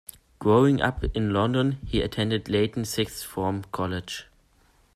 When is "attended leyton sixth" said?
2.01-3.23